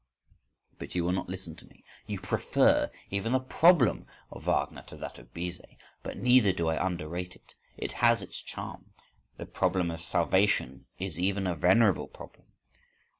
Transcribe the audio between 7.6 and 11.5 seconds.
it has its charm. The problem of salvation is even